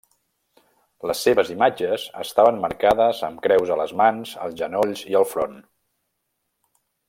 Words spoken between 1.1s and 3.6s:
seves imatges estaven marcades amb